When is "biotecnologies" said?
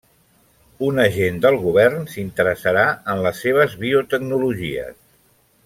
3.85-5.01